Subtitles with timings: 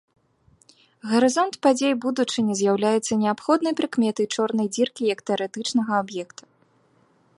[1.09, 6.43] Гарызонт падзей будучыні з'яўляецца неабходнай прыкметай чорнай дзіркі як тэарэтычнага аб'екта.